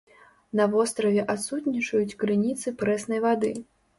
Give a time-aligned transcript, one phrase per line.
[0.59, 3.55] На востраве адсутнічаюць крыніцы прэснай вады.